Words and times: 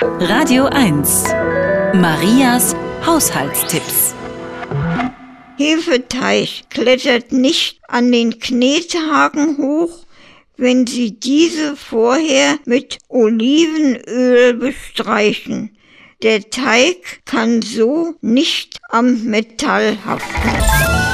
Radio 0.00 0.66
1. 0.66 1.24
Marias 1.94 2.76
Haushaltstipps. 3.04 4.14
Hefeteig 5.56 6.70
klettert 6.70 7.32
nicht 7.32 7.80
an 7.88 8.12
den 8.12 8.38
Knethaken 8.38 9.58
hoch, 9.58 10.06
wenn 10.56 10.86
Sie 10.86 11.18
diese 11.18 11.74
vorher 11.74 12.58
mit 12.64 12.98
Olivenöl 13.08 14.54
bestreichen. 14.54 15.76
Der 16.22 16.48
Teig 16.48 17.24
kann 17.24 17.62
so 17.62 18.14
nicht 18.20 18.78
am 18.90 19.24
Metall 19.24 19.98
haften. 20.04 21.07